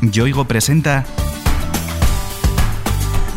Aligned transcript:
Yoigo 0.00 0.44
presenta 0.44 1.04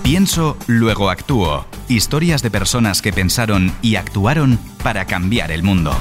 Pienso, 0.03 0.57
luego 0.67 1.09
actúo. 1.09 1.65
Historias 1.87 2.41
de 2.41 2.51
personas 2.51 3.01
que 3.01 3.13
pensaron 3.13 3.71
y 3.81 3.95
actuaron 3.95 4.59
para 4.83 5.05
cambiar 5.05 5.51
el 5.51 5.63
mundo. 5.63 5.91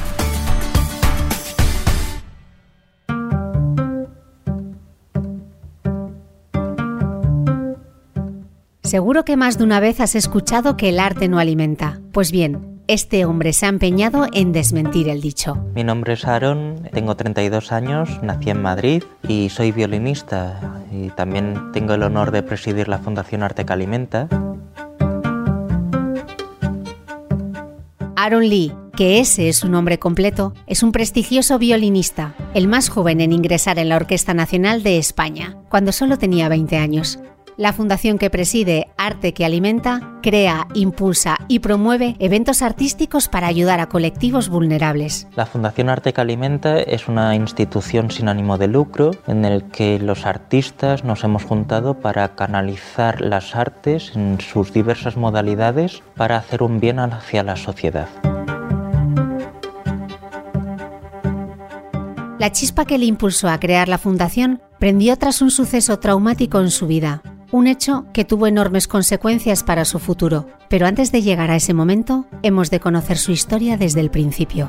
Seguro 8.83 9.27
que 9.27 9.37
más 9.37 9.59
de 9.59 9.65
una 9.65 9.81
vez 9.81 10.01
has 10.01 10.15
escuchado 10.15 10.79
que 10.79 10.89
el 10.89 10.99
arte 10.99 11.29
no 11.29 11.39
alimenta. 11.39 12.01
Pues 12.11 12.33
bien, 12.33 12.78
este 12.89 13.27
hombre 13.27 13.53
se 13.53 13.67
ha 13.67 13.69
empeñado 13.69 14.27
en 14.33 14.53
desmentir 14.53 15.09
el 15.09 15.21
dicho. 15.21 15.57
Mi 15.75 15.85
nombre 15.85 16.15
es 16.15 16.25
Aaron, 16.25 16.89
tengo 16.93 17.15
32 17.15 17.71
años, 17.71 18.09
nací 18.23 18.49
en 18.51 18.63
Madrid 18.63 19.05
y 19.29 19.51
soy 19.51 19.73
violinista 19.73 20.81
y 20.91 21.11
también 21.11 21.71
tengo 21.73 21.93
el 21.95 22.03
honor 22.03 22.31
de 22.31 22.43
presidir 22.43 22.89
la 22.89 22.99
Fundación 22.99 23.43
Arte 23.43 23.67
que 23.67 23.73
Alimenta. 23.75 24.29
Aaron 28.17 28.49
Lee, 28.49 28.73
que 28.97 29.21
ese 29.21 29.51
es 29.51 29.59
su 29.59 29.69
nombre 29.69 29.99
completo, 29.99 30.55
es 30.67 30.83
un 30.83 30.91
prestigioso 30.91 31.59
violinista, 31.59 32.35
el 32.55 32.69
más 32.69 32.89
joven 32.89 33.21
en 33.21 33.33
ingresar 33.33 33.79
en 33.79 33.91
la 33.91 33.97
Orquesta 33.97 34.33
Nacional 34.33 34.83
de 34.83 34.99
España, 34.99 35.59
cuando 35.69 35.93
solo 35.93 36.17
tenía 36.17 36.49
20 36.49 36.79
años. 36.79 37.21
La 37.59 37.73
fundación 37.73 38.19
que 38.19 38.31
preside 38.31 38.87
Arte 38.97 39.35
que 39.35 39.45
Alimenta 39.45 40.21
crea, 40.23 40.69
impulsa 40.75 41.39
y 41.49 41.59
promueve 41.59 42.15
eventos 42.21 42.63
artísticos 42.63 43.27
para 43.27 43.49
ayudar 43.49 43.81
a 43.81 43.89
colectivos 43.89 44.49
vulnerables. 44.49 45.27
La 45.35 45.45
Fundación 45.45 45.89
Arte 45.89 46.13
que 46.13 46.21
Alimenta 46.21 46.79
es 46.79 47.09
una 47.09 47.35
institución 47.35 48.13
sin 48.13 48.29
ánimo 48.29 48.59
de 48.59 48.69
lucro 48.69 49.11
en 49.27 49.45
el 49.45 49.65
que 49.65 49.99
los 49.99 50.25
artistas 50.25 51.03
nos 51.03 51.25
hemos 51.25 51.43
juntado 51.43 51.99
para 51.99 52.37
canalizar 52.37 53.21
las 53.21 53.57
artes 53.57 54.13
en 54.15 54.41
sus 54.41 54.73
diversas 54.73 55.17
modalidades 55.17 56.05
para 56.15 56.37
hacer 56.37 56.63
un 56.63 56.79
bien 56.79 57.01
hacia 57.01 57.43
la 57.43 57.57
sociedad. 57.57 58.07
La 62.39 62.53
chispa 62.53 62.85
que 62.85 62.99
le 62.99 63.07
impulsó 63.07 63.49
a 63.49 63.59
crear 63.59 63.89
la 63.89 63.99
fundación 63.99 64.63
prendió 64.79 65.17
tras 65.17 65.43
un 65.43 65.51
suceso 65.51 65.99
traumático 65.99 66.61
en 66.61 66.71
su 66.71 66.87
vida, 66.87 67.21
un 67.51 67.67
hecho 67.67 68.05
que 68.13 68.25
tuvo 68.25 68.47
enormes 68.47 68.89
consecuencias 68.89 69.65
para 69.65 69.85
su 69.85 69.99
futuro. 69.99 70.47
Pero 70.69 70.87
antes 70.87 71.13
de 71.13 71.23
llegar 71.23 71.51
a 71.51 71.57
ese 71.57 71.75
momento, 71.75 72.27
hemos 72.43 72.71
de 72.71 72.81
conocer 72.81 73.17
su 73.17 73.33
historia 73.33 73.77
desde 73.77 74.01
el 74.01 74.11
principio. 74.11 74.69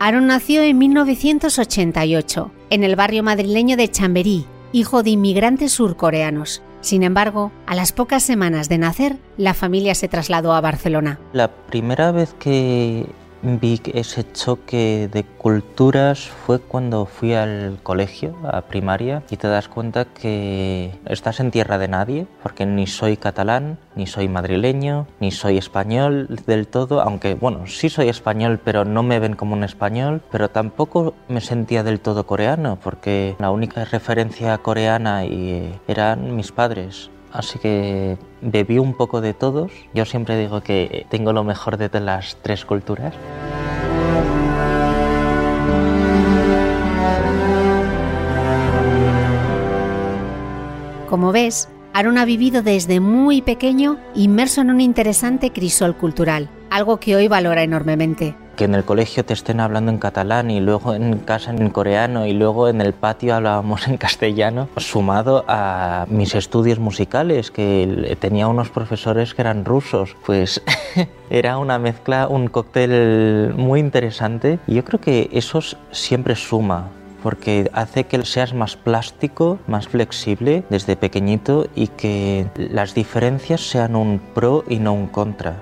Aaron 0.00 0.26
nació 0.26 0.62
en 0.62 0.76
1988, 0.76 2.50
en 2.68 2.84
el 2.84 2.94
barrio 2.94 3.22
madrileño 3.22 3.78
de 3.78 3.90
Chamberí, 3.90 4.44
hijo 4.72 5.02
de 5.02 5.10
inmigrantes 5.10 5.72
surcoreanos. 5.72 6.62
Sin 6.82 7.02
embargo, 7.02 7.52
a 7.66 7.74
las 7.74 7.92
pocas 7.92 8.22
semanas 8.22 8.68
de 8.68 8.76
nacer, 8.76 9.16
la 9.38 9.54
familia 9.54 9.94
se 9.94 10.08
trasladó 10.08 10.52
a 10.52 10.60
Barcelona. 10.60 11.18
La 11.32 11.50
primera 11.50 12.12
vez 12.12 12.34
que 12.38 13.06
vi 13.44 13.80
ese 13.92 14.24
choque 14.32 15.08
de 15.12 15.22
culturas 15.24 16.28
fue 16.28 16.60
cuando 16.60 17.04
fui 17.04 17.34
al 17.34 17.78
colegio, 17.82 18.36
a 18.44 18.62
primaria, 18.62 19.22
y 19.30 19.36
te 19.36 19.48
das 19.48 19.68
cuenta 19.68 20.06
que 20.06 20.98
estás 21.04 21.40
en 21.40 21.50
tierra 21.50 21.78
de 21.78 21.88
nadie, 21.88 22.26
porque 22.42 22.64
ni 22.64 22.86
soy 22.86 23.16
catalán, 23.16 23.78
ni 23.94 24.06
soy 24.06 24.28
madrileño, 24.28 25.06
ni 25.20 25.30
soy 25.30 25.58
español 25.58 26.40
del 26.46 26.66
todo, 26.66 27.02
aunque 27.02 27.34
bueno, 27.34 27.66
sí 27.66 27.90
soy 27.90 28.08
español, 28.08 28.60
pero 28.64 28.84
no 28.84 29.02
me 29.02 29.20
ven 29.20 29.36
como 29.36 29.54
un 29.54 29.64
español, 29.64 30.22
pero 30.32 30.48
tampoco 30.48 31.14
me 31.28 31.40
sentía 31.40 31.82
del 31.82 32.00
todo 32.00 32.26
coreano, 32.26 32.78
porque 32.82 33.36
la 33.38 33.50
única 33.50 33.84
referencia 33.84 34.56
coreana 34.58 35.24
eran 35.86 36.34
mis 36.34 36.50
padres. 36.50 37.10
Así 37.34 37.58
que 37.58 38.16
bebí 38.40 38.78
un 38.78 38.94
poco 38.94 39.20
de 39.20 39.34
todos. 39.34 39.72
Yo 39.92 40.04
siempre 40.04 40.38
digo 40.38 40.62
que 40.62 41.04
tengo 41.10 41.32
lo 41.32 41.42
mejor 41.42 41.76
de 41.76 41.90
las 42.00 42.36
tres 42.42 42.64
culturas. 42.64 43.12
Como 51.10 51.32
ves, 51.32 51.68
Aaron 51.92 52.18
ha 52.18 52.24
vivido 52.24 52.62
desde 52.62 53.00
muy 53.00 53.42
pequeño 53.42 53.98
inmerso 54.14 54.60
en 54.60 54.70
un 54.70 54.80
interesante 54.80 55.52
crisol 55.52 55.96
cultural, 55.96 56.48
algo 56.70 56.98
que 56.98 57.16
hoy 57.16 57.26
valora 57.26 57.64
enormemente. 57.64 58.36
Que 58.56 58.64
en 58.64 58.74
el 58.74 58.84
colegio 58.84 59.24
te 59.24 59.34
estén 59.34 59.60
hablando 59.60 59.90
en 59.90 59.98
catalán 59.98 60.50
y 60.50 60.60
luego 60.60 60.94
en 60.94 61.18
casa 61.18 61.50
en 61.50 61.70
coreano 61.70 62.26
y 62.26 62.32
luego 62.32 62.68
en 62.68 62.80
el 62.80 62.92
patio 62.92 63.34
hablábamos 63.34 63.88
en 63.88 63.96
castellano, 63.96 64.68
sumado 64.76 65.44
a 65.48 66.06
mis 66.08 66.34
estudios 66.34 66.78
musicales, 66.78 67.50
que 67.50 68.16
tenía 68.20 68.48
unos 68.48 68.70
profesores 68.70 69.34
que 69.34 69.42
eran 69.42 69.64
rusos, 69.64 70.16
pues 70.24 70.62
era 71.30 71.58
una 71.58 71.78
mezcla, 71.78 72.28
un 72.28 72.48
cóctel 72.48 73.54
muy 73.56 73.80
interesante 73.80 74.58
y 74.66 74.74
yo 74.74 74.84
creo 74.84 75.00
que 75.00 75.28
eso 75.32 75.60
siempre 75.90 76.36
suma 76.36 76.90
porque 77.24 77.70
hace 77.72 78.04
que 78.04 78.22
seas 78.26 78.52
más 78.52 78.76
plástico, 78.76 79.58
más 79.66 79.88
flexible 79.88 80.62
desde 80.68 80.94
pequeñito 80.94 81.66
y 81.74 81.86
que 81.86 82.46
las 82.54 82.92
diferencias 82.94 83.62
sean 83.62 83.96
un 83.96 84.20
pro 84.34 84.62
y 84.68 84.76
no 84.76 84.92
un 84.92 85.06
contra. 85.06 85.56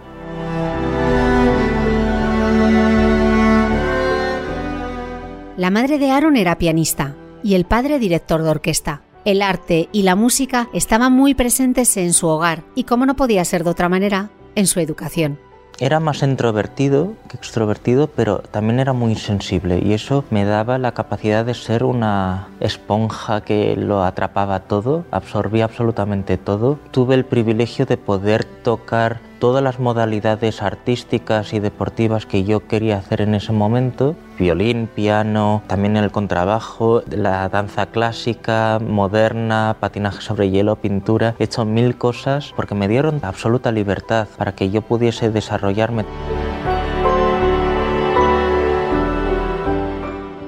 La 5.58 5.68
madre 5.68 5.98
de 5.98 6.10
Aaron 6.10 6.36
era 6.36 6.56
pianista 6.56 7.14
y 7.42 7.56
el 7.56 7.66
padre 7.66 7.98
director 7.98 8.42
de 8.42 8.48
orquesta. 8.48 9.02
El 9.26 9.42
arte 9.42 9.90
y 9.92 10.02
la 10.02 10.16
música 10.16 10.70
estaban 10.72 11.12
muy 11.12 11.34
presentes 11.34 11.98
en 11.98 12.14
su 12.14 12.26
hogar 12.26 12.62
y, 12.74 12.84
como 12.84 13.04
no 13.04 13.16
podía 13.16 13.44
ser 13.44 13.62
de 13.62 13.68
otra 13.68 13.90
manera, 13.90 14.30
en 14.54 14.66
su 14.66 14.80
educación. 14.80 15.38
Era 15.78 16.00
más 16.00 16.22
introvertido 16.22 17.14
que 17.28 17.36
extrovertido, 17.36 18.06
pero 18.06 18.38
también 18.38 18.80
era 18.80 18.94
muy 18.94 19.14
sensible 19.14 19.78
y 19.84 19.92
eso 19.92 20.24
me 20.30 20.44
daba 20.44 20.78
la 20.78 20.92
capacidad 20.92 21.44
de 21.44 21.54
ser 21.54 21.84
una 21.84 22.48
esponja 22.60 23.42
que 23.42 23.76
lo 23.76 24.02
atrapaba 24.04 24.60
todo, 24.60 25.04
absorbía 25.10 25.64
absolutamente 25.64 26.38
todo. 26.38 26.78
Tuve 26.92 27.14
el 27.14 27.26
privilegio 27.26 27.84
de 27.84 27.98
poder 27.98 28.44
tocar 28.44 29.20
todas 29.42 29.60
las 29.60 29.80
modalidades 29.80 30.62
artísticas 30.62 31.52
y 31.52 31.58
deportivas 31.58 32.26
que 32.26 32.44
yo 32.44 32.68
quería 32.68 32.98
hacer 32.98 33.20
en 33.22 33.34
ese 33.34 33.50
momento, 33.50 34.14
violín, 34.38 34.86
piano, 34.86 35.64
también 35.66 35.96
el 35.96 36.12
contrabajo, 36.12 37.02
la 37.10 37.48
danza 37.48 37.86
clásica, 37.86 38.78
moderna, 38.78 39.74
patinaje 39.80 40.22
sobre 40.22 40.50
hielo, 40.50 40.76
pintura, 40.76 41.34
he 41.40 41.44
hecho 41.44 41.64
mil 41.64 41.98
cosas 41.98 42.52
porque 42.54 42.76
me 42.76 42.86
dieron 42.86 43.18
absoluta 43.24 43.72
libertad 43.72 44.28
para 44.38 44.52
que 44.52 44.70
yo 44.70 44.80
pudiese 44.80 45.28
desarrollarme. 45.30 46.04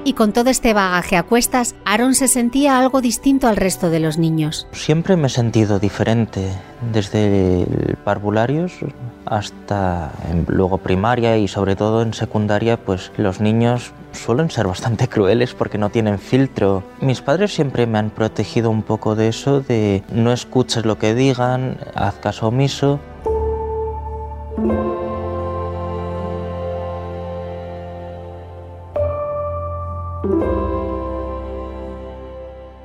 Y 0.07 0.13
con 0.13 0.35
todo 0.35 0.51
este 0.51 0.75
bagaje 0.75 1.17
a 1.17 1.23
cuestas, 1.23 1.75
Aaron 1.87 2.15
se 2.15 2.29
sentía 2.29 2.79
algo 2.79 3.01
distinto 3.01 3.49
al 3.49 3.57
resto 3.57 3.89
de 3.89 4.01
los 4.01 4.19
niños. 4.19 4.67
Siempre 4.73 5.17
me 5.17 5.29
he 5.29 5.31
sentido 5.31 5.79
diferente, 5.79 6.53
desde 6.93 7.63
el 7.63 7.97
parvularios 8.05 8.73
hasta 9.25 10.13
luego 10.47 10.77
primaria 10.77 11.39
y 11.39 11.49
sobre 11.49 11.75
todo 11.75 12.03
en 12.03 12.13
secundaria, 12.13 12.77
pues 12.77 13.13
los 13.17 13.41
niños 13.41 13.93
suelen 14.13 14.51
ser 14.51 14.67
bastante 14.67 15.09
crueles 15.15 15.55
porque 15.55 15.79
no 15.79 15.89
tienen 15.89 16.19
filtro. 16.19 16.83
Mis 17.01 17.23
padres 17.23 17.55
siempre 17.55 17.87
me 17.87 17.99
han 17.99 18.11
protegido 18.11 18.69
un 18.69 18.83
poco 18.83 19.15
de 19.15 19.29
eso, 19.29 19.63
de 19.63 20.03
no 20.13 20.33
escuches 20.33 20.85
lo 20.85 20.99
que 20.99 21.15
digan, 21.15 21.79
haz 21.95 22.17
caso 22.17 22.49
omiso. 22.49 23.01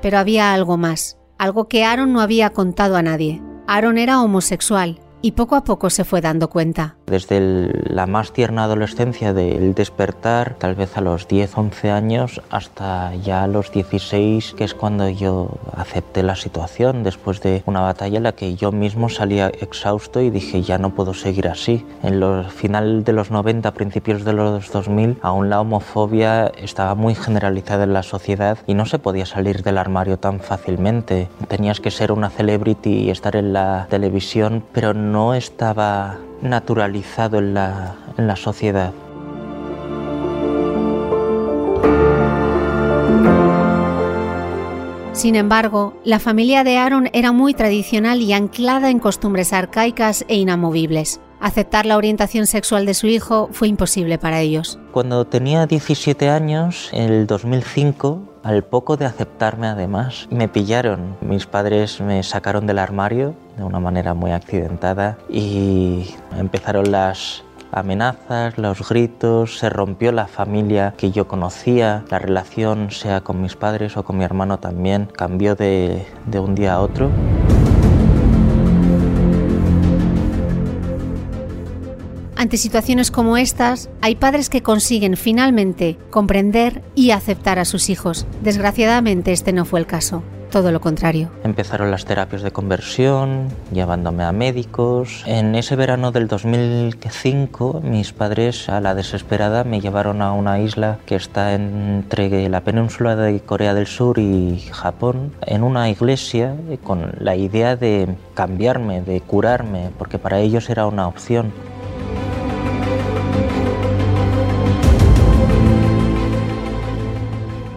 Pero 0.02 0.18
había 0.18 0.54
algo 0.54 0.78
más, 0.78 1.18
algo 1.38 1.68
que 1.68 1.84
Aaron 1.84 2.14
no 2.14 2.22
había 2.22 2.52
contado 2.52 2.96
a 2.96 3.02
nadie. 3.02 3.42
Aaron 3.68 3.98
era 3.98 4.22
homosexual 4.22 5.00
y 5.22 5.32
poco 5.34 5.56
a 5.56 5.64
poco 5.64 5.90
se 5.90 6.06
fue 6.06 6.22
dando 6.22 6.50
cuenta. 6.50 6.98
Desde 7.10 7.72
la 7.90 8.06
más 8.06 8.34
tierna 8.34 8.66
adolescencia 8.66 9.34
del 9.34 9.74
despertar, 9.74 10.56
tal 10.60 10.76
vez 10.76 10.96
a 10.96 11.02
los 11.02 11.28
10, 11.28 11.58
11 11.58 11.90
años, 11.90 12.42
hasta 12.52 13.16
ya 13.16 13.44
a 13.44 13.48
los 13.48 13.72
16, 13.72 14.54
que 14.56 14.64
es 14.64 14.76
cuando 14.76 15.10
yo 15.10 15.50
acepté 15.76 16.22
la 16.22 16.36
situación, 16.36 17.04
después 17.04 17.42
de 17.42 17.64
una 17.66 17.82
batalla 17.82 18.18
en 18.18 18.24
la 18.24 18.34
que 18.34 18.56
yo 18.56 18.72
mismo 18.72 19.10
salía 19.10 19.48
exhausto 19.48 20.22
y 20.22 20.30
dije, 20.30 20.62
ya 20.62 20.78
no 20.78 20.92
puedo 20.92 21.16
seguir 21.16 21.48
así. 21.48 21.84
En 22.04 22.20
los 22.20 22.54
final 22.54 23.04
de 23.04 23.14
los 23.14 23.32
90, 23.32 23.74
principios 23.74 24.24
de 24.24 24.34
los 24.34 24.72
2000, 24.72 25.18
aún 25.22 25.50
la 25.50 25.62
homofobia 25.62 26.52
estaba 26.58 26.94
muy 26.94 27.16
generalizada 27.16 27.86
en 27.86 27.94
la 27.94 28.04
sociedad 28.04 28.60
y 28.68 28.76
no 28.76 28.86
se 28.86 29.00
podía 29.00 29.26
salir 29.26 29.64
del 29.64 29.80
armario 29.80 30.18
tan 30.18 30.40
fácilmente. 30.40 31.28
Tenías 31.48 31.80
que 31.80 31.90
ser 31.90 32.12
una 32.12 32.30
celebrity 32.30 33.06
y 33.06 33.10
estar 33.10 33.36
en 33.36 33.54
la 33.54 33.88
televisión, 33.90 34.64
pero 34.74 34.94
no 34.94 35.34
estaba 35.34 36.18
naturalizado 36.42 37.40
en 37.40 37.54
la, 37.54 37.96
en 38.18 38.28
la 38.28 38.36
sociedad. 38.36 38.94
Sin 45.14 45.36
embargo, 45.36 46.00
la 46.06 46.20
familia 46.20 46.64
de 46.64 46.78
Aaron 46.78 47.10
era 47.12 47.34
muy 47.34 47.54
tradicional 47.54 48.22
y 48.22 48.32
anclada 48.32 48.90
en 48.90 49.00
costumbres 49.00 49.52
arcaicas 49.52 50.24
e 50.30 50.38
inamovibles. 50.38 51.20
Aceptar 51.40 51.86
la 51.86 51.96
orientación 51.96 52.48
sexual 52.48 52.86
de 52.86 52.94
su 52.94 53.08
hijo 53.08 53.50
fue 53.54 53.70
imposible 53.70 54.18
para 54.18 54.42
ellos. 54.42 54.78
Cuando 54.92 55.26
tenía 55.26 55.66
17 55.66 56.30
años, 56.30 56.90
en 56.92 57.14
el 57.14 57.28
2005, 57.28 58.22
al 58.44 58.64
poco 58.66 58.98
de 58.98 59.06
aceptarme 59.06 59.68
además, 59.68 60.28
me 60.32 60.50
pillaron. 60.50 61.16
Mis 61.22 61.46
padres 61.46 62.02
me 62.02 62.24
sacaron 62.24 62.68
del 62.68 62.80
armario 62.80 63.36
de 63.56 63.64
una 63.64 63.80
manera 63.80 64.14
muy 64.14 64.32
accidentada 64.32 65.18
y 65.30 66.14
empezaron 66.38 66.92
las 66.92 67.44
amenazas, 67.72 68.58
los 68.58 68.88
gritos, 68.90 69.60
se 69.60 69.70
rompió 69.70 70.12
la 70.12 70.28
familia 70.28 70.94
que 70.98 71.12
yo 71.12 71.28
conocía, 71.28 72.04
la 72.10 72.20
relación, 72.20 72.92
sea 72.92 73.22
con 73.22 73.42
mis 73.42 73.56
padres 73.56 73.96
o 73.96 74.04
con 74.04 74.18
mi 74.18 74.26
hermano 74.26 74.60
también, 74.60 75.06
cambió 75.06 75.56
de, 75.56 76.06
de 76.26 76.40
un 76.40 76.56
día 76.56 76.74
a 76.74 76.82
otro. 76.82 77.10
Ante 82.40 82.56
situaciones 82.56 83.12
como 83.12 83.36
estas, 83.36 83.90
hay 84.00 84.16
padres 84.16 84.50
que 84.50 84.64
consiguen 84.64 85.18
finalmente 85.18 85.98
comprender 86.10 86.82
y 86.96 87.12
aceptar 87.12 87.60
a 87.60 87.66
sus 87.66 87.90
hijos. 87.90 88.26
Desgraciadamente 88.42 89.34
este 89.34 89.52
no 89.52 89.66
fue 89.66 89.82
el 89.82 89.86
caso 89.86 90.24
todo 90.50 90.72
lo 90.72 90.82
contrario. 90.82 91.30
Empezaron 91.44 91.92
las 91.92 92.06
terapias 92.06 92.42
de 92.42 92.50
conversión, 92.50 93.50
llevándome 93.72 94.24
a 94.24 94.32
médicos. 94.32 95.22
En 95.28 95.54
ese 95.54 95.76
verano 95.76 96.12
del 96.12 96.28
2005, 96.28 97.82
mis 97.84 98.14
padres, 98.14 98.68
a 98.68 98.82
la 98.82 98.96
desesperada, 98.96 99.64
me 99.64 99.80
llevaron 99.80 100.24
a 100.24 100.32
una 100.34 100.60
isla 100.60 100.98
que 101.06 101.16
está 101.16 101.54
entre 101.54 102.50
la 102.50 102.62
península 102.62 103.16
de 103.16 103.42
Corea 103.42 103.76
del 103.76 103.86
Sur 103.86 104.18
y 104.18 104.60
Japón, 104.72 105.34
en 105.46 105.62
una 105.62 105.88
iglesia 105.88 106.56
con 106.84 107.12
la 107.20 107.36
idea 107.36 107.76
de 107.76 108.16
cambiarme, 108.34 109.04
de 109.04 109.22
curarme, 109.22 109.92
porque 110.00 110.18
para 110.18 110.40
ellos 110.40 110.72
era 110.72 110.88
una 110.88 111.08
opción. 111.08 111.52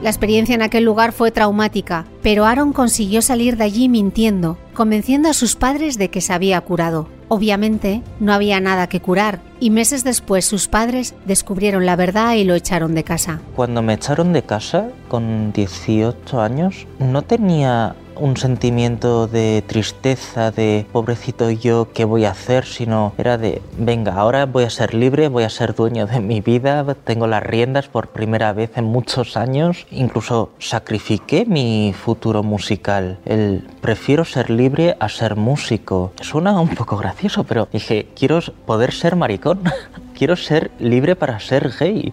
La 0.03 0.11
experiencia 0.11 0.57
en 0.57 0.63
aquel 0.63 0.83
lugar 0.83 1.13
fue 1.13 1.31
traumática, 1.31 2.07
pero 2.25 2.45
Aaron 2.45 2.73
consiguió 2.73 3.23
salir 3.23 3.57
de 3.57 3.63
allí 3.63 3.89
mintiendo, 3.89 4.59
convenciendo 4.75 5.29
a 5.29 5.33
sus 5.33 5.55
padres 5.55 5.97
de 5.97 6.09
que 6.09 6.21
se 6.21 6.33
había 6.33 6.61
curado. 6.61 7.07
Obviamente, 7.29 8.03
no 8.19 8.33
había 8.33 8.59
nada 8.59 8.89
que 8.89 8.99
curar, 8.99 9.41
y 9.61 9.71
meses 9.71 10.03
después 10.03 10.45
sus 10.45 10.67
padres 10.67 11.15
descubrieron 11.25 11.87
la 11.87 11.95
verdad 11.95 12.35
y 12.35 12.43
lo 12.43 12.57
echaron 12.57 12.97
de 12.97 13.05
casa. 13.05 13.41
Cuando 13.55 13.81
me 13.81 13.95
echaron 13.95 14.33
de 14.33 14.43
casa, 14.43 14.89
con 15.07 15.53
18 15.53 16.41
años, 16.41 16.89
no 16.99 17.23
tenía 17.23 17.95
un 18.23 18.37
sentimiento 18.37 19.27
de 19.27 19.65
tristeza, 19.67 20.53
de 20.53 20.87
pobrecito 20.93 21.51
yo, 21.51 21.89
¿qué 21.93 22.05
voy 22.05 22.25
a 22.25 22.31
hacer? 22.31 22.65
Sino 22.65 23.13
era 23.19 23.37
de, 23.37 23.61
venga, 23.77 24.15
ahora 24.15 24.47
voy 24.47 24.63
a 24.63 24.71
ser 24.71 24.95
libre, 24.95 25.27
voy 25.27 25.43
a 25.43 25.51
ser 25.51 25.75
dueño 25.75 26.07
de 26.07 26.21
mi 26.21 26.41
vida, 26.41 26.87
tengo 27.05 27.27
las 27.27 27.43
riendas 27.43 27.89
por 27.89 28.09
primera 28.09 28.53
vez 28.53 28.71
en 28.77 28.85
muchos 28.85 29.37
años, 29.37 29.87
incluso 29.91 30.51
sacrifiqué 30.61 31.47
mi 31.47 31.93
futuro 31.93 32.45
musical. 32.45 33.19
El 33.25 33.67
prefiero 33.81 34.25
ser 34.25 34.51
libre 34.51 34.97
a 35.01 35.09
ser 35.09 35.35
músico. 35.35 36.13
Suena 36.21 36.61
un 36.61 36.69
poco 36.69 36.97
gracioso, 36.97 37.43
pero 37.43 37.67
dije, 37.73 38.07
quiero 38.15 38.39
poder 38.65 38.93
ser 38.93 39.17
maricón, 39.17 39.63
quiero 40.17 40.37
ser 40.37 40.71
libre 40.79 41.17
para 41.17 41.41
ser 41.41 41.73
gay. 41.77 42.13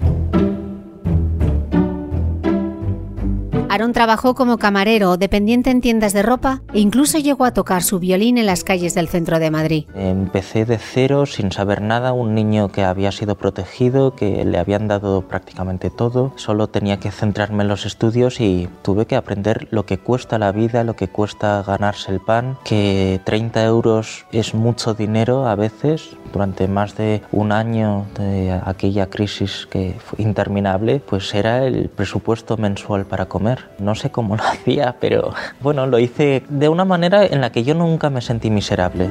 Trabajó 3.99 4.35
como 4.35 4.57
camarero, 4.57 5.17
dependiente 5.17 5.71
en 5.71 5.81
tiendas 5.81 6.13
de 6.13 6.21
ropa 6.21 6.61
e 6.73 6.79
incluso 6.79 7.17
llegó 7.17 7.43
a 7.43 7.53
tocar 7.53 7.81
su 7.81 7.99
violín 7.99 8.37
en 8.37 8.45
las 8.45 8.63
calles 8.63 8.93
del 8.93 9.07
centro 9.07 9.39
de 9.39 9.51
Madrid. 9.51 9.85
Empecé 9.95 10.65
de 10.65 10.77
cero, 10.77 11.25
sin 11.25 11.51
saber 11.51 11.81
nada, 11.81 12.13
un 12.13 12.33
niño 12.33 12.69
que 12.69 12.83
había 12.83 13.11
sido 13.11 13.35
protegido, 13.35 14.15
que 14.15 14.45
le 14.45 14.57
habían 14.57 14.87
dado 14.87 15.23
prácticamente 15.23 15.89
todo, 15.89 16.33
solo 16.35 16.67
tenía 16.67 16.99
que 16.99 17.11
centrarme 17.11 17.63
en 17.63 17.69
los 17.69 17.85
estudios 17.85 18.39
y 18.39 18.69
tuve 18.83 19.05
que 19.05 19.15
aprender 19.15 19.67
lo 19.71 19.85
que 19.85 19.97
cuesta 19.97 20.37
la 20.37 20.51
vida, 20.51 20.83
lo 20.83 20.95
que 20.95 21.07
cuesta 21.07 21.63
ganarse 21.63 22.11
el 22.11 22.19
pan, 22.19 22.57
que 22.63 23.19
30 23.23 23.65
euros 23.65 24.25
es 24.31 24.53
mucho 24.53 24.93
dinero 24.93 25.47
a 25.47 25.55
veces, 25.55 26.11
durante 26.31 26.67
más 26.67 26.95
de 26.95 27.21
un 27.31 27.51
año 27.51 28.05
de 28.17 28.51
aquella 28.51 29.07
crisis 29.07 29.67
que 29.69 29.95
fue 29.99 30.23
interminable, 30.23 30.99
pues 30.99 31.33
era 31.33 31.65
el 31.65 31.89
presupuesto 31.89 32.57
mensual 32.57 33.05
para 33.05 33.27
comer. 33.27 33.65
No 33.79 33.95
sé 33.95 34.09
cómo 34.09 34.35
lo 34.35 34.43
hacía, 34.47 34.95
pero 34.99 35.33
bueno, 35.61 35.85
lo 35.87 35.99
hice 35.99 36.43
de 36.49 36.69
una 36.69 36.85
manera 36.85 37.25
en 37.25 37.41
la 37.41 37.51
que 37.51 37.63
yo 37.63 37.75
nunca 37.75 38.09
me 38.09 38.21
sentí 38.21 38.49
miserable. 38.49 39.09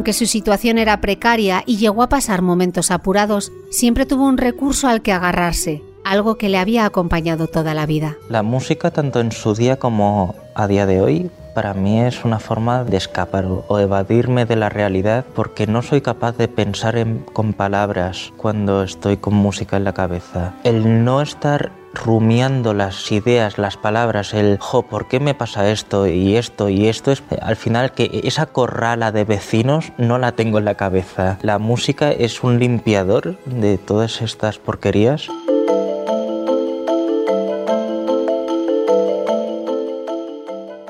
Aunque 0.00 0.12
su 0.12 0.24
situación 0.24 0.78
era 0.78 1.00
precaria 1.00 1.62
y 1.66 1.76
llegó 1.76 2.02
a 2.02 2.08
pasar 2.08 2.40
momentos 2.40 2.90
apurados, 2.90 3.52
siempre 3.70 4.06
tuvo 4.06 4.24
un 4.24 4.38
recurso 4.38 4.88
al 4.88 5.02
que 5.02 5.12
agarrarse, 5.12 5.82
algo 6.04 6.36
que 6.36 6.48
le 6.48 6.58
había 6.58 6.84
acompañado 6.84 7.46
toda 7.46 7.74
la 7.74 7.86
vida. 7.86 8.16
La 8.28 8.42
música, 8.42 8.90
tanto 8.90 9.20
en 9.20 9.32
su 9.32 9.54
día 9.54 9.78
como 9.78 10.34
a 10.54 10.66
día 10.66 10.86
de 10.86 11.00
hoy, 11.00 11.30
para 11.54 11.74
mí 11.74 12.00
es 12.00 12.24
una 12.24 12.38
forma 12.38 12.84
de 12.84 12.96
escapar 12.96 13.44
o 13.44 13.78
evadirme 13.78 14.46
de 14.46 14.56
la 14.56 14.68
realidad 14.68 15.24
porque 15.34 15.66
no 15.66 15.82
soy 15.82 16.00
capaz 16.00 16.36
de 16.36 16.48
pensar 16.48 17.04
con 17.32 17.52
palabras 17.52 18.32
cuando 18.36 18.82
estoy 18.82 19.16
con 19.16 19.34
música 19.34 19.76
en 19.76 19.84
la 19.84 19.92
cabeza. 19.92 20.54
El 20.64 21.04
no 21.04 21.20
estar 21.20 21.72
rumiando 21.92 22.72
las 22.72 23.10
ideas, 23.10 23.58
las 23.58 23.76
palabras, 23.76 24.32
el 24.32 24.58
jo, 24.60 24.82
¿por 24.82 25.08
qué 25.08 25.18
me 25.18 25.34
pasa 25.34 25.68
esto 25.70 26.06
y 26.06 26.36
esto 26.36 26.68
y 26.68 26.86
esto? 26.86 27.10
Es 27.10 27.22
al 27.40 27.56
final 27.56 27.92
que 27.92 28.20
esa 28.24 28.46
corrala 28.46 29.12
de 29.12 29.24
vecinos 29.24 29.92
no 29.98 30.18
la 30.18 30.32
tengo 30.32 30.58
en 30.58 30.64
la 30.64 30.76
cabeza. 30.76 31.38
La 31.42 31.58
música 31.58 32.12
es 32.12 32.42
un 32.42 32.58
limpiador 32.58 33.36
de 33.44 33.76
todas 33.76 34.22
estas 34.22 34.58
porquerías. 34.58 35.28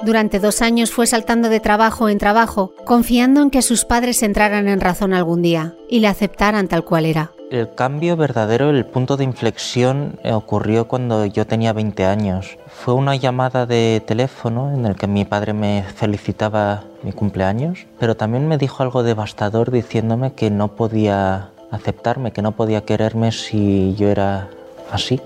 Durante 0.03 0.41
dos 0.41 0.63
años 0.63 0.91
fue 0.93 1.07
saltando 1.07 1.51
de 1.51 1.61
trabajo 1.61 2.09
en 2.09 2.17
trabajo, 2.17 2.73
confiando 2.87 3.43
en 3.43 3.51
que 3.51 3.61
sus 3.61 3.85
padres 3.85 4.23
entraran 4.23 4.67
en 4.67 4.81
razón 4.81 5.13
algún 5.13 5.43
día 5.43 5.75
y 5.91 6.01
le 6.01 6.09
aceptaran 6.09 6.69
tal 6.69 6.85
cual 6.85 7.05
era. 7.05 7.33
El 7.51 7.75
cambio 7.75 8.17
verdadero, 8.17 8.71
el 8.71 8.87
punto 8.87 9.17
de 9.19 9.25
inflexión 9.25 10.19
eh, 10.23 10.33
ocurrió 10.33 10.89
cuando 10.89 11.27
yo 11.27 11.47
tenía 11.47 11.73
20 11.75 12.07
años. 12.07 12.57
Fue 12.69 12.95
una 12.95 13.17
llamada 13.17 13.67
de 13.67 14.03
teléfono 14.07 14.73
en 14.73 14.87
el 14.87 14.95
que 14.95 15.07
mi 15.07 15.25
padre 15.25 15.53
me 15.53 15.85
felicitaba 15.97 16.85
mi 17.03 17.13
cumpleaños, 17.13 17.87
pero 17.99 18.17
también 18.17 18.49
me 18.49 18.57
dijo 18.57 18.83
algo 18.83 19.03
devastador 19.03 19.71
diciéndome 19.71 20.33
que 20.33 20.49
no 20.49 20.77
podía 20.77 21.51
aceptarme, 21.71 22.33
que 22.33 22.41
no 22.41 22.53
podía 22.53 22.85
quererme 22.85 23.33
si 23.33 23.95
yo 23.97 24.09
era 24.09 24.49
así. 24.91 25.21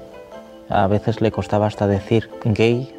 A 0.68 0.86
veces 0.88 1.20
le 1.20 1.30
costaba 1.30 1.66
hasta 1.66 1.86
decir 1.86 2.30
gay 2.44 2.90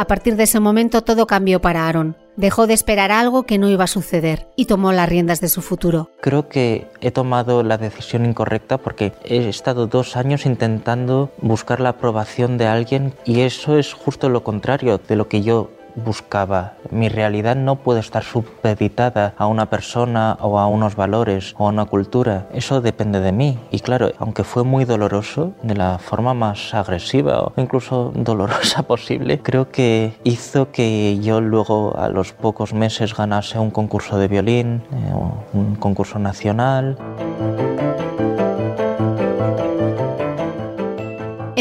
A 0.00 0.06
partir 0.06 0.36
de 0.36 0.44
ese 0.44 0.60
momento 0.60 1.02
todo 1.02 1.26
cambió 1.26 1.60
para 1.60 1.86
Aaron. 1.86 2.16
Dejó 2.34 2.66
de 2.66 2.72
esperar 2.72 3.12
algo 3.12 3.42
que 3.42 3.58
no 3.58 3.68
iba 3.68 3.84
a 3.84 3.86
suceder 3.86 4.48
y 4.56 4.64
tomó 4.64 4.92
las 4.92 5.06
riendas 5.06 5.42
de 5.42 5.50
su 5.50 5.60
futuro. 5.60 6.08
Creo 6.22 6.48
que 6.48 6.86
he 7.02 7.10
tomado 7.10 7.62
la 7.62 7.76
decisión 7.76 8.24
incorrecta 8.24 8.78
porque 8.78 9.12
he 9.24 9.46
estado 9.46 9.88
dos 9.88 10.16
años 10.16 10.46
intentando 10.46 11.30
buscar 11.42 11.80
la 11.80 11.90
aprobación 11.90 12.56
de 12.56 12.66
alguien 12.66 13.12
y 13.26 13.40
eso 13.40 13.76
es 13.76 13.92
justo 13.92 14.30
lo 14.30 14.42
contrario 14.42 14.98
de 15.06 15.16
lo 15.16 15.28
que 15.28 15.42
yo 15.42 15.68
buscaba. 15.94 16.74
Mi 16.90 17.08
realidad 17.08 17.56
no 17.56 17.76
puede 17.76 18.00
estar 18.00 18.22
supeditada 18.22 19.34
a 19.36 19.46
una 19.46 19.66
persona 19.66 20.36
o 20.40 20.58
a 20.58 20.66
unos 20.66 20.96
valores 20.96 21.54
o 21.58 21.66
a 21.66 21.70
una 21.70 21.84
cultura. 21.84 22.46
Eso 22.52 22.80
depende 22.80 23.20
de 23.20 23.32
mí. 23.32 23.58
Y 23.70 23.80
claro, 23.80 24.12
aunque 24.18 24.44
fue 24.44 24.64
muy 24.64 24.84
doloroso, 24.84 25.52
de 25.62 25.74
la 25.74 25.98
forma 25.98 26.34
más 26.34 26.74
agresiva 26.74 27.42
o 27.42 27.52
incluso 27.56 28.12
dolorosa 28.14 28.82
posible, 28.82 29.40
creo 29.40 29.70
que 29.70 30.14
hizo 30.24 30.70
que 30.70 31.18
yo 31.20 31.40
luego 31.40 31.96
a 31.96 32.08
los 32.08 32.32
pocos 32.32 32.72
meses 32.72 33.16
ganase 33.16 33.58
un 33.58 33.70
concurso 33.70 34.18
de 34.18 34.28
violín, 34.28 34.82
eh, 34.92 35.14
un 35.52 35.76
concurso 35.76 36.18
nacional. 36.18 36.96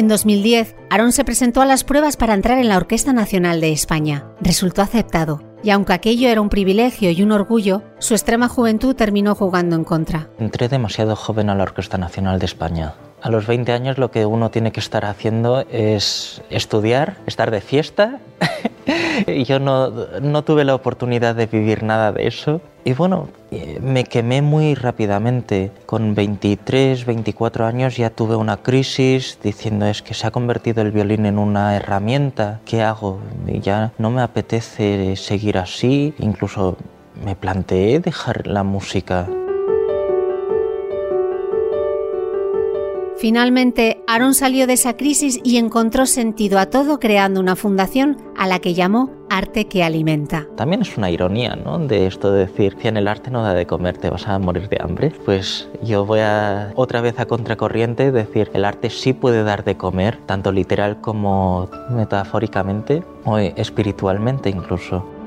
2010, 0.09 0.75
Aaron 0.89 1.11
se 1.13 1.23
presentó 1.23 1.61
a 1.61 1.65
las 1.65 1.83
pruebas 1.83 2.17
para 2.17 2.33
entrar 2.33 2.57
en 2.57 2.67
la 2.67 2.77
Orquesta 2.77 3.13
Nacional 3.13 3.61
de 3.61 3.71
España. 3.71 4.25
Resultó 4.41 4.81
aceptado, 4.81 5.41
y 5.63 5.69
aunque 5.69 5.93
aquello 5.93 6.27
era 6.27 6.41
un 6.41 6.49
privilegio 6.49 7.11
y 7.11 7.21
un 7.23 7.31
orgullo, 7.31 7.83
su 7.99 8.13
extrema 8.13 8.49
juventud 8.49 8.95
terminó 8.95 9.35
jugando 9.35 9.75
en 9.75 9.83
contra. 9.83 10.29
Entré 10.37 10.67
demasiado 10.67 11.15
joven 11.15 11.49
a 11.49 11.55
la 11.55 11.63
Orquesta 11.63 11.97
Nacional 11.97 12.39
de 12.39 12.45
España. 12.45 12.95
A 13.21 13.29
los 13.29 13.47
20 13.47 13.71
años 13.71 13.97
lo 13.97 14.11
que 14.11 14.25
uno 14.25 14.49
tiene 14.49 14.71
que 14.71 14.79
estar 14.79 15.05
haciendo 15.05 15.65
es 15.71 16.41
estudiar, 16.49 17.17
estar 17.25 17.51
de 17.51 17.61
fiesta. 17.61 18.19
yo 19.45 19.59
no, 19.59 19.89
no 20.21 20.43
tuve 20.43 20.63
la 20.63 20.75
oportunidad 20.75 21.35
de 21.35 21.45
vivir 21.45 21.83
nada 21.83 22.11
de 22.11 22.27
eso. 22.27 22.61
Y 22.85 22.93
bueno, 22.93 23.27
eh, 23.51 23.79
me 23.81 24.05
quemé 24.05 24.41
muy 24.41 24.73
rápidamente. 24.73 25.71
Con 25.85 26.15
23, 26.15 27.05
24 27.05 27.65
años 27.65 27.97
ya 27.97 28.09
tuve 28.09 28.35
una 28.35 28.57
crisis 28.57 29.37
diciendo 29.43 29.85
es 29.85 30.01
que 30.01 30.13
se 30.13 30.27
ha 30.27 30.31
convertido 30.31 30.81
el 30.81 30.91
violín 30.91 31.25
en 31.25 31.39
una 31.39 31.75
herramienta. 31.75 32.61
¿Qué 32.65 32.81
hago? 32.81 33.19
Ya 33.61 33.91
no 33.97 34.11
me 34.11 34.21
apetece 34.21 35.15
seguir 35.17 35.57
así. 35.57 36.13
Incluso 36.19 36.77
me 37.23 37.35
planteé 37.35 37.99
dejar 37.99 38.47
la 38.47 38.63
música. 38.63 39.27
Finalmente, 43.19 44.01
Aaron 44.07 44.33
salió 44.33 44.65
de 44.65 44.73
esa 44.73 44.95
crisis 44.95 45.41
y 45.43 45.57
encontró 45.57 46.05
sentido 46.05 46.57
a 46.57 46.67
todo 46.67 47.01
creando 47.01 47.41
una 47.41 47.57
fundación 47.57 48.17
a 48.37 48.47
la 48.47 48.59
que 48.59 48.73
llamó 48.73 49.11
Arte 49.29 49.67
que 49.67 49.83
Alimenta. 49.83 50.47
También 50.55 50.83
es 50.83 50.97
una 50.97 51.11
ironía, 51.11 51.57
¿no? 51.57 51.79
De 51.79 52.07
esto 52.07 52.31
de 52.31 52.45
decir 52.45 52.77
que 52.77 52.87
en 52.87 52.95
el 52.95 53.09
arte 53.09 53.29
no 53.29 53.43
da 53.43 53.53
de 53.53 53.67
comer, 53.67 53.97
te 53.97 54.09
vas 54.09 54.25
a 54.25 54.39
morir 54.39 54.69
de 54.69 54.77
hambre. 54.79 55.11
Pues 55.25 55.67
yo 55.83 56.05
voy 56.05 56.21
a 56.21 56.71
otra 56.75 57.01
vez 57.01 57.19
a 57.19 57.25
contracorriente 57.25 58.13
decir 58.13 58.49
el 58.53 58.63
arte 58.63 58.89
sí 58.89 59.11
puede 59.11 59.43
dar 59.43 59.65
de 59.65 59.75
comer, 59.75 60.17
tanto 60.25 60.53
literal 60.53 61.01
como 61.01 61.69
metafóricamente 61.89 63.03
o 63.25 63.37
espiritualmente 63.37 64.49
incluso. 64.49 65.18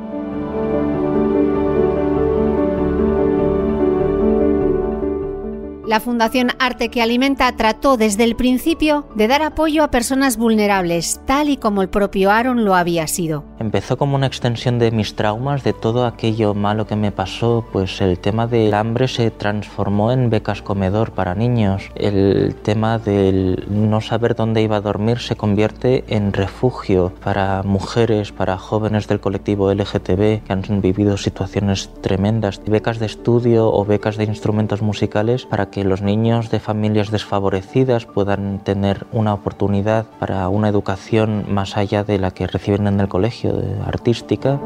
La 5.92 6.00
Fundación 6.00 6.52
Arte 6.58 6.88
que 6.88 7.02
Alimenta 7.02 7.54
trató 7.54 7.98
desde 7.98 8.24
el 8.24 8.34
principio 8.34 9.06
de 9.14 9.28
dar 9.28 9.42
apoyo 9.42 9.84
a 9.84 9.90
personas 9.90 10.38
vulnerables, 10.38 11.20
tal 11.26 11.50
y 11.50 11.58
como 11.58 11.82
el 11.82 11.90
propio 11.90 12.30
Aaron 12.30 12.64
lo 12.64 12.74
había 12.74 13.06
sido. 13.06 13.44
Empezó 13.62 13.96
como 13.96 14.16
una 14.16 14.26
extensión 14.26 14.80
de 14.80 14.90
mis 14.90 15.14
traumas, 15.14 15.62
de 15.62 15.72
todo 15.72 16.04
aquello 16.04 16.52
malo 16.52 16.88
que 16.88 16.96
me 16.96 17.12
pasó, 17.12 17.64
pues 17.70 18.00
el 18.00 18.18
tema 18.18 18.48
del 18.48 18.74
hambre 18.74 19.06
se 19.06 19.30
transformó 19.30 20.10
en 20.10 20.30
becas 20.30 20.62
comedor 20.62 21.12
para 21.12 21.36
niños, 21.36 21.88
el 21.94 22.56
tema 22.56 22.98
del 22.98 23.64
no 23.70 24.00
saber 24.00 24.34
dónde 24.34 24.62
iba 24.62 24.78
a 24.78 24.80
dormir 24.80 25.20
se 25.20 25.36
convierte 25.36 26.02
en 26.08 26.32
refugio 26.32 27.12
para 27.22 27.62
mujeres, 27.62 28.32
para 28.32 28.58
jóvenes 28.58 29.06
del 29.06 29.20
colectivo 29.20 29.72
LGTB 29.72 30.42
que 30.42 30.52
han 30.52 30.80
vivido 30.80 31.16
situaciones 31.16 31.88
tremendas, 32.00 32.60
becas 32.66 32.98
de 32.98 33.06
estudio 33.06 33.72
o 33.72 33.84
becas 33.84 34.16
de 34.16 34.24
instrumentos 34.24 34.82
musicales 34.82 35.46
para 35.46 35.70
que 35.70 35.84
los 35.84 36.02
niños 36.02 36.50
de 36.50 36.58
familias 36.58 37.12
desfavorecidas 37.12 38.06
puedan 38.06 38.58
tener 38.58 39.06
una 39.12 39.34
oportunidad 39.34 40.06
para 40.18 40.48
una 40.48 40.68
educación 40.68 41.44
más 41.48 41.76
allá 41.76 42.02
de 42.02 42.18
la 42.18 42.32
que 42.32 42.48
reciben 42.48 42.88
en 42.88 42.98
el 42.98 43.06
colegio 43.06 43.51
artística. 43.84 44.58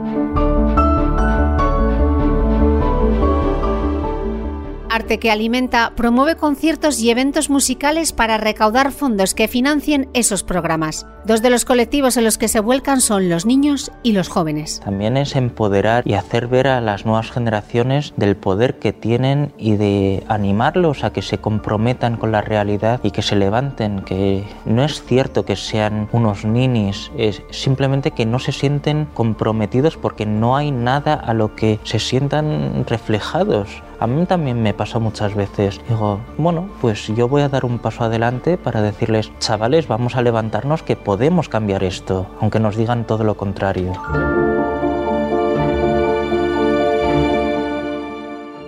Arte 4.96 5.18
que 5.18 5.30
Alimenta 5.30 5.92
promueve 5.94 6.36
conciertos 6.36 6.98
y 7.00 7.10
eventos 7.10 7.50
musicales 7.50 8.14
para 8.14 8.38
recaudar 8.38 8.92
fondos 8.92 9.34
que 9.34 9.46
financien 9.46 10.08
esos 10.14 10.42
programas. 10.42 11.06
Dos 11.26 11.42
de 11.42 11.50
los 11.50 11.66
colectivos 11.66 12.16
en 12.16 12.24
los 12.24 12.38
que 12.38 12.48
se 12.48 12.60
vuelcan 12.60 13.02
son 13.02 13.28
los 13.28 13.44
niños 13.44 13.92
y 14.02 14.12
los 14.12 14.28
jóvenes. 14.28 14.80
También 14.82 15.18
es 15.18 15.36
empoderar 15.36 16.02
y 16.06 16.14
hacer 16.14 16.46
ver 16.46 16.66
a 16.68 16.80
las 16.80 17.04
nuevas 17.04 17.30
generaciones 17.30 18.14
del 18.16 18.36
poder 18.36 18.78
que 18.78 18.94
tienen 18.94 19.52
y 19.58 19.76
de 19.76 20.24
animarlos 20.28 21.04
a 21.04 21.12
que 21.12 21.20
se 21.20 21.38
comprometan 21.38 22.16
con 22.16 22.32
la 22.32 22.40
realidad 22.40 23.00
y 23.02 23.10
que 23.10 23.20
se 23.20 23.36
levanten, 23.36 24.00
que 24.00 24.44
no 24.64 24.82
es 24.82 25.02
cierto 25.04 25.44
que 25.44 25.56
sean 25.56 26.08
unos 26.12 26.46
ninis, 26.46 27.10
es 27.18 27.42
simplemente 27.50 28.12
que 28.12 28.24
no 28.24 28.38
se 28.38 28.52
sienten 28.52 29.06
comprometidos 29.12 29.98
porque 29.98 30.24
no 30.24 30.56
hay 30.56 30.70
nada 30.70 31.12
a 31.12 31.34
lo 31.34 31.54
que 31.54 31.80
se 31.84 31.98
sientan 31.98 32.86
reflejados. 32.88 33.82
A 33.98 34.06
mí 34.06 34.26
también 34.26 34.62
me 34.62 34.74
pasa 34.74 34.98
muchas 34.98 35.34
veces. 35.34 35.80
Digo, 35.88 36.20
bueno, 36.36 36.68
pues 36.80 37.06
yo 37.08 37.28
voy 37.28 37.42
a 37.42 37.48
dar 37.48 37.64
un 37.64 37.78
paso 37.78 38.04
adelante 38.04 38.58
para 38.58 38.82
decirles, 38.82 39.32
chavales, 39.38 39.88
vamos 39.88 40.16
a 40.16 40.22
levantarnos 40.22 40.82
que 40.82 40.96
podemos 40.96 41.48
cambiar 41.48 41.82
esto, 41.82 42.26
aunque 42.40 42.60
nos 42.60 42.76
digan 42.76 43.06
todo 43.06 43.24
lo 43.24 43.36
contrario. 43.36 43.92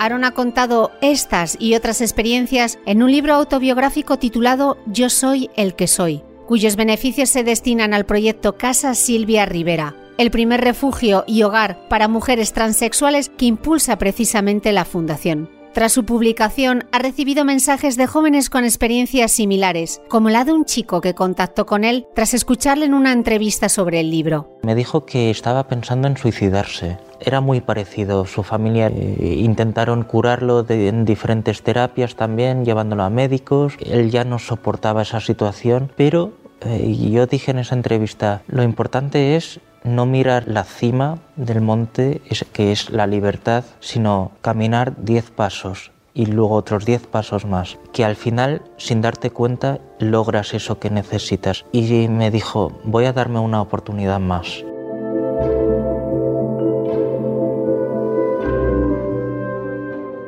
Aaron 0.00 0.24
ha 0.24 0.30
contado 0.30 0.92
estas 1.02 1.56
y 1.60 1.74
otras 1.74 2.00
experiencias 2.00 2.78
en 2.86 3.02
un 3.02 3.10
libro 3.10 3.34
autobiográfico 3.34 4.16
titulado 4.18 4.78
Yo 4.86 5.10
soy 5.10 5.50
el 5.56 5.74
que 5.74 5.88
soy, 5.88 6.22
cuyos 6.46 6.76
beneficios 6.76 7.28
se 7.28 7.44
destinan 7.44 7.92
al 7.92 8.06
proyecto 8.06 8.56
Casa 8.56 8.94
Silvia 8.94 9.44
Rivera, 9.44 9.94
el 10.18 10.32
primer 10.32 10.60
refugio 10.60 11.24
y 11.26 11.44
hogar 11.44 11.78
para 11.88 12.08
mujeres 12.08 12.52
transexuales 12.52 13.30
que 13.30 13.46
impulsa 13.46 13.96
precisamente 13.96 14.72
la 14.72 14.84
Fundación. 14.84 15.48
Tras 15.72 15.92
su 15.92 16.04
publicación, 16.04 16.86
ha 16.90 16.98
recibido 16.98 17.44
mensajes 17.44 17.96
de 17.96 18.08
jóvenes 18.08 18.50
con 18.50 18.64
experiencias 18.64 19.30
similares, 19.30 20.02
como 20.08 20.28
la 20.28 20.44
de 20.44 20.52
un 20.52 20.64
chico 20.64 21.00
que 21.00 21.14
contactó 21.14 21.66
con 21.66 21.84
él 21.84 22.06
tras 22.16 22.34
escucharle 22.34 22.86
en 22.86 22.94
una 22.94 23.12
entrevista 23.12 23.68
sobre 23.68 24.00
el 24.00 24.10
libro. 24.10 24.58
Me 24.64 24.74
dijo 24.74 25.06
que 25.06 25.30
estaba 25.30 25.68
pensando 25.68 26.08
en 26.08 26.16
suicidarse. 26.16 26.98
Era 27.20 27.40
muy 27.40 27.60
parecido. 27.60 28.26
Su 28.26 28.42
familia 28.42 28.88
eh, 28.88 29.36
intentaron 29.38 30.02
curarlo 30.02 30.66
en 30.68 31.04
diferentes 31.04 31.62
terapias 31.62 32.16
también, 32.16 32.64
llevándolo 32.64 33.04
a 33.04 33.10
médicos. 33.10 33.74
Él 33.78 34.10
ya 34.10 34.24
no 34.24 34.40
soportaba 34.40 35.02
esa 35.02 35.20
situación, 35.20 35.92
pero 35.96 36.32
eh, 36.62 36.92
yo 37.10 37.26
dije 37.26 37.52
en 37.52 37.58
esa 37.58 37.76
entrevista, 37.76 38.42
lo 38.48 38.64
importante 38.64 39.36
es 39.36 39.60
no 39.84 40.06
mirar 40.06 40.44
la 40.46 40.64
cima 40.64 41.18
del 41.36 41.60
monte, 41.60 42.20
que 42.52 42.72
es 42.72 42.90
la 42.90 43.06
libertad, 43.06 43.64
sino 43.80 44.32
caminar 44.40 44.94
diez 44.96 45.30
pasos 45.30 45.90
y 46.18 46.26
luego 46.26 46.56
otros 46.56 46.84
diez 46.84 47.06
pasos 47.06 47.44
más, 47.44 47.78
que 47.92 48.04
al 48.04 48.16
final, 48.16 48.62
sin 48.76 49.00
darte 49.00 49.30
cuenta, 49.30 49.78
logras 50.00 50.52
eso 50.52 50.80
que 50.80 50.90
necesitas. 50.90 51.64
Y 51.70 52.08
me 52.08 52.32
dijo, 52.32 52.72
voy 52.82 53.04
a 53.04 53.12
darme 53.12 53.38
una 53.38 53.62
oportunidad 53.62 54.18
más. 54.18 54.64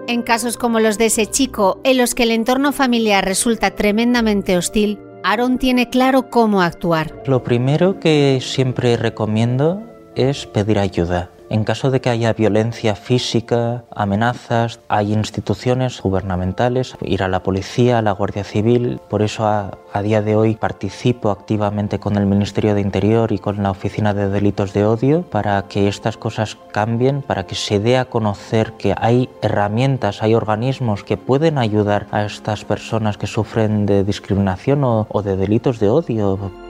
En 0.06 0.22
casos 0.22 0.56
como 0.56 0.78
los 0.78 0.96
de 0.96 1.06
ese 1.06 1.26
chico, 1.26 1.80
en 1.82 1.96
los 1.96 2.14
que 2.14 2.22
el 2.22 2.30
entorno 2.30 2.72
familiar 2.72 3.24
resulta 3.24 3.72
tremendamente 3.72 4.56
hostil, 4.56 5.00
Aaron 5.22 5.58
tiene 5.58 5.90
claro 5.90 6.30
cómo 6.30 6.62
actuar. 6.62 7.12
Lo 7.26 7.44
primero 7.44 8.00
que 8.00 8.38
siempre 8.40 8.96
recomiendo 8.96 9.82
es 10.14 10.46
pedir 10.46 10.78
ayuda. 10.78 11.30
En 11.50 11.64
caso 11.64 11.90
de 11.90 12.00
que 12.00 12.10
haya 12.10 12.32
violencia 12.32 12.94
física, 12.94 13.82
amenazas, 13.90 14.78
hay 14.86 15.12
instituciones 15.12 16.00
gubernamentales, 16.00 16.96
ir 17.02 17.24
a 17.24 17.28
la 17.28 17.42
policía, 17.42 17.98
a 17.98 18.02
la 18.02 18.12
Guardia 18.12 18.44
Civil. 18.44 19.00
Por 19.10 19.20
eso 19.20 19.44
a, 19.48 19.72
día 20.00 20.22
de 20.22 20.36
hoy 20.36 20.54
participo 20.54 21.28
activamente 21.32 21.98
con 21.98 22.16
el 22.16 22.26
Ministerio 22.26 22.76
de 22.76 22.82
Interior 22.82 23.32
y 23.32 23.40
con 23.40 23.64
la 23.64 23.72
Oficina 23.72 24.14
de 24.14 24.28
Delitos 24.28 24.72
de 24.72 24.84
Odio 24.84 25.22
para 25.22 25.66
que 25.66 25.88
estas 25.88 26.16
cosas 26.16 26.56
cambien, 26.70 27.20
para 27.20 27.46
que 27.46 27.56
se 27.56 27.80
dé 27.80 27.98
a 27.98 28.04
conocer 28.04 28.74
que 28.74 28.94
hay 28.96 29.28
herramientas, 29.42 30.22
hay 30.22 30.36
organismos 30.36 31.02
que 31.02 31.16
pueden 31.16 31.58
ayudar 31.58 32.06
a 32.12 32.24
estas 32.24 32.64
personas 32.64 33.18
que 33.18 33.26
sufren 33.26 33.86
de 33.86 34.04
discriminación 34.04 34.84
o, 34.84 35.08
o 35.10 35.22
de 35.22 35.36
delitos 35.36 35.80
de 35.80 35.88
odio. 35.88 36.69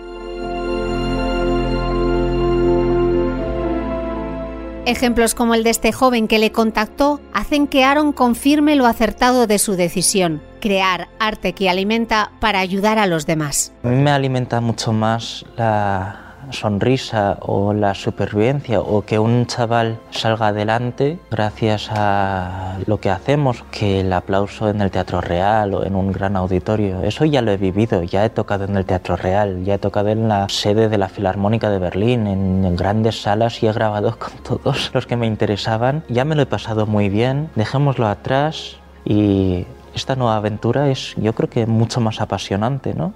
Ejemplos 4.87 5.35
como 5.35 5.55
el 5.55 5.63
de 5.63 5.71
este 5.71 5.93
joven 5.93 6.27
que 6.27 6.39
le 6.39 6.53
contactó 6.53 7.21
hacen 7.35 7.67
que 7.67 7.85
Aaron 7.85 8.13
confirme 8.13 8.77
lo 8.77 8.87
acertado 8.87 9.47
de 9.47 9.59
su 9.59 9.77
decisión, 9.77 10.43
crear 10.61 11.09
arte 11.19 11.53
que 11.53 11.69
alimenta 11.69 12.33
para 12.41 12.61
ayudar 12.61 12.99
a 12.99 13.07
los 13.07 13.27
demás. 13.27 13.73
A 13.85 13.89
mí 13.89 13.97
me 13.97 14.11
alimenta 14.11 14.61
mucho 14.61 14.93
más 14.93 15.45
la 15.57 16.30
sonrisa 16.51 17.39
o 17.41 17.73
la 17.73 17.95
supervivencia 17.95 18.81
o 18.81 19.03
que 19.03 19.19
un 19.19 19.47
chaval 19.47 19.99
salga 20.11 20.49
adelante 20.49 21.19
gracias 21.31 21.91
a 21.91 22.79
lo 22.87 23.01
que 23.01 23.11
hacemos, 23.11 23.65
que 23.71 24.01
el 24.01 24.13
aplauso 24.13 24.69
en 24.69 24.81
el 24.81 24.91
Teatro 24.91 25.21
Real 25.21 25.75
o 25.75 25.85
en 25.85 25.95
un 25.95 26.13
gran 26.13 26.37
auditorio, 26.37 27.03
eso 27.03 27.25
ya 27.25 27.43
lo 27.43 27.53
he 27.53 27.57
vivido, 27.57 28.03
ya 28.03 28.25
he 28.25 28.31
tocado 28.31 28.65
en 28.65 28.77
el 28.77 28.85
Teatro 28.85 29.17
Real, 29.17 29.65
ya 29.65 29.75
he 29.75 29.79
tocado 29.79 30.09
en 30.09 30.29
la 30.29 30.49
sede 30.49 30.89
de 30.89 30.99
la 30.99 31.09
Filarmónica 31.09 31.71
de 31.71 31.79
Berlín, 31.79 32.27
en, 32.27 32.77
grandes 32.77 33.21
salas 33.21 33.63
y 33.63 33.67
he 33.67 33.73
grabado 33.73 34.19
con 34.19 34.33
todos 34.43 34.91
los 34.95 35.07
que 35.07 35.17
me 35.17 35.27
interesaban, 35.27 36.05
ya 36.09 36.25
me 36.25 36.35
lo 36.35 36.43
he 36.43 36.47
pasado 36.47 36.87
muy 36.87 37.09
bien, 37.09 37.51
dejémoslo 37.57 38.07
atrás 38.07 38.77
y 39.05 39.67
esta 39.95 40.17
nueva 40.17 40.37
aventura 40.37 40.89
es 40.89 41.15
yo 41.17 41.35
creo 41.35 41.51
que 41.51 41.67
mucho 41.67 42.01
más 42.01 42.21
apasionante, 42.21 42.95
¿no? 42.95 43.13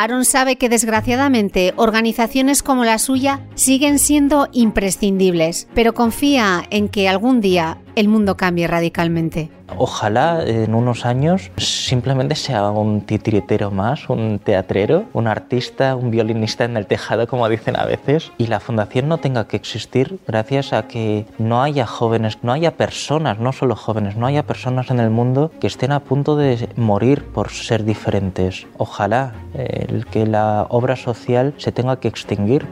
Aaron 0.00 0.24
sabe 0.24 0.56
que 0.56 0.70
desgraciadamente 0.70 1.74
organizaciones 1.76 2.62
como 2.62 2.86
la 2.86 2.98
suya 2.98 3.40
siguen 3.54 3.98
siendo 3.98 4.48
imprescindibles, 4.50 5.68
pero 5.74 5.92
confía 5.92 6.64
en 6.70 6.88
que 6.88 7.06
algún 7.06 7.42
día 7.42 7.76
el 7.94 8.08
mundo 8.08 8.36
cambie 8.36 8.66
radicalmente. 8.66 9.50
Ojalá 9.76 10.42
en 10.44 10.74
unos 10.74 11.06
años 11.06 11.50
simplemente 11.56 12.34
sea 12.34 12.70
un 12.70 13.02
titiritero 13.02 13.70
más, 13.70 14.08
un 14.08 14.40
teatrero, 14.40 15.04
un 15.12 15.28
artista, 15.28 15.94
un 15.94 16.10
violinista 16.10 16.64
en 16.64 16.76
el 16.76 16.86
tejado, 16.86 17.28
como 17.28 17.48
dicen 17.48 17.76
a 17.76 17.84
veces, 17.84 18.32
y 18.36 18.48
la 18.48 18.58
fundación 18.58 19.08
no 19.08 19.18
tenga 19.18 19.46
que 19.46 19.56
existir 19.56 20.18
gracias 20.26 20.72
a 20.72 20.88
que 20.88 21.26
no 21.38 21.62
haya 21.62 21.86
jóvenes, 21.86 22.38
no 22.42 22.52
haya 22.52 22.76
personas, 22.76 23.38
no 23.38 23.52
solo 23.52 23.76
jóvenes, 23.76 24.16
no 24.16 24.26
haya 24.26 24.42
personas 24.42 24.90
en 24.90 24.98
el 24.98 25.10
mundo 25.10 25.52
que 25.60 25.68
estén 25.68 25.92
a 25.92 26.00
punto 26.00 26.36
de 26.36 26.68
morir 26.76 27.24
por 27.26 27.50
ser 27.50 27.84
diferentes. 27.84 28.66
Ojalá 28.76 29.34
el 29.54 30.04
que 30.06 30.26
la 30.26 30.66
obra 30.68 30.96
social 30.96 31.54
se 31.58 31.70
tenga 31.70 32.00
que 32.00 32.08
extinguir. 32.08 32.66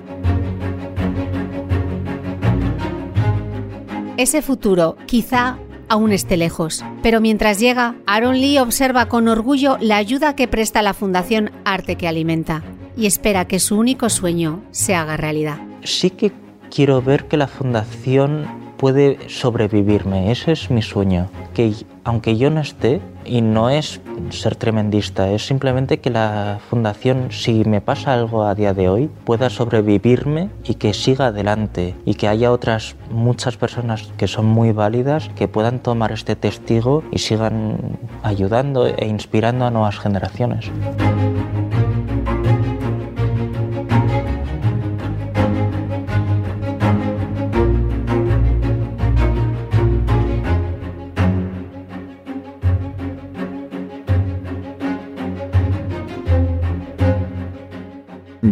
Ese 4.19 4.43
futuro 4.43 4.97
quizá 5.07 5.59
aún 5.89 6.11
esté 6.11 6.37
lejos, 6.37 6.85
pero 7.05 7.21
mientras 7.21 7.61
llega, 7.61 7.95
Aaron 8.05 8.41
Lee 8.41 8.59
observa 8.59 9.07
con 9.07 9.29
orgullo 9.29 9.79
la 9.81 9.97
ayuda 9.97 10.35
que 10.35 10.49
presta 10.49 10.83
la 10.83 10.93
Fundación 10.93 11.53
Arte 11.65 11.95
que 11.95 12.09
Alimenta 12.09 12.65
y 12.97 13.07
espera 13.07 13.47
que 13.47 13.61
su 13.61 13.79
único 13.79 14.09
sueño 14.09 14.61
se 14.73 14.97
haga 14.97 15.17
realidad. 15.17 15.59
Sí 15.85 16.11
que 16.11 16.33
quiero 16.69 17.01
ver 17.01 17.29
que 17.29 17.37
la 17.37 17.47
Fundación 17.47 18.49
puede 18.77 19.21
sobrevivirme, 19.29 20.33
ese 20.33 20.51
es 20.51 20.69
mi 20.69 20.83
sueño, 20.83 21.31
que 21.55 21.73
aunque 22.03 22.37
yo 22.37 22.51
no 22.51 22.61
esté, 22.61 23.01
y 23.29 23.43
no 23.43 23.71
es 23.71 24.01
ser 24.31 24.57
tremendista, 24.57 25.31
es 25.31 25.47
simplemente 25.47 25.99
que 25.99 26.11
la 26.11 26.59
fundación, 26.69 27.29
si 27.31 27.65
me 27.65 27.81
pasa 27.81 28.15
algo 28.15 28.45
a 28.45 28.55
día 28.55 28.75
de 28.75 28.89
hoy, 28.89 29.11
pueda 29.25 29.51
sobrevivirme 29.51 30.51
y 30.65 30.75
que 30.75 30.95
siga 30.95 31.27
adelante 31.27 31.95
y 32.05 32.15
que 32.15 32.29
haya 32.29 32.51
otras 32.51 32.97
muchas 33.11 33.57
personas 33.57 34.13
que 34.17 34.29
son 34.29 34.47
muy 34.47 34.73
válidas 34.73 35.31
que 35.37 35.49
puedan 35.49 35.81
tomar 35.81 36.13
este 36.13 36.37
testigo 36.37 37.03
y 37.11 37.19
sigan 37.19 37.99
ayudando 38.23 38.87
e 38.87 39.07
inspirando 39.07 39.67
a 39.67 39.71
nuevas 39.71 39.99
generaciones. 39.99 40.71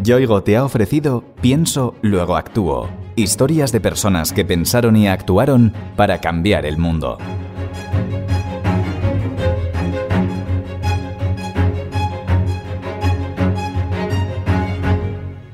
Yoigo 0.07 0.45
te 0.45 0.57
ha 0.57 0.65
ofrecido 0.65 1.25
Pienso, 1.41 1.97
luego 2.01 2.37
actúo. 2.37 2.89
Historias 3.17 3.73
de 3.73 3.81
personas 3.81 4.33
que 4.33 4.45
pensaron 4.45 4.95
y 4.95 5.09
actuaron 5.09 5.73
para 5.97 6.21
cambiar 6.21 6.65
el 6.65 6.79
mundo. 6.79 7.19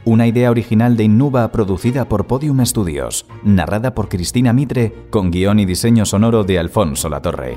Una 0.05 0.27
idea 0.27 0.51
original 0.51 0.99
de 0.99 1.05
Innuba 1.05 1.51
producida 1.51 2.07
por 2.07 2.27
Podium 2.27 2.63
Studios, 2.67 3.25
narrada 3.43 3.95
por 3.95 4.11
Cristina 4.11 4.53
Mitre, 4.53 5.07
con 5.09 5.31
guion 5.31 5.61
y 5.61 5.65
diseño 5.65 6.05
sonoro 6.05 6.45
de 6.45 6.59
Alfonso 6.59 7.09
Latorre. 7.09 7.57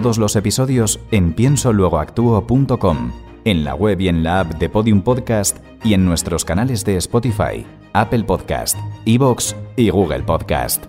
Todos 0.00 0.18
los 0.18 0.34
episodios 0.34 0.98
en 1.12 1.32
piensoluegoactuo.com, 1.34 3.12
en 3.44 3.62
la 3.62 3.76
web 3.76 4.00
y 4.00 4.08
en 4.08 4.24
la 4.24 4.40
app 4.40 4.54
de 4.54 4.68
Podium 4.68 5.02
Podcast 5.02 5.58
y 5.84 5.94
en 5.94 6.04
nuestros 6.04 6.44
canales 6.44 6.84
de 6.84 6.96
Spotify, 6.96 7.64
Apple 7.92 8.24
Podcast, 8.24 8.76
Evox 9.06 9.54
y 9.76 9.90
Google 9.90 10.24
Podcast. 10.24 10.86